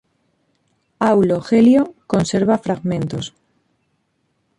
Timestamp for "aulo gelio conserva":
1.11-2.57